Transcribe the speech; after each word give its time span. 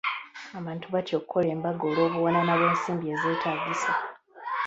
Abantu 0.59 0.85
batya 0.93 1.15
okukola 1.19 1.47
embaga 1.55 1.83
olw'obuwanana 1.89 2.51
bw'ensimbi 2.59 3.05
ezeetaagisa. 3.13 3.91